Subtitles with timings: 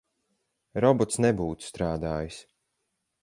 [0.85, 2.39] Robots nebūtu strādājis.